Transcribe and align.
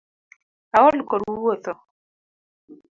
Aol 0.77 0.97
kod 1.09 1.23
wuotho 1.43 1.73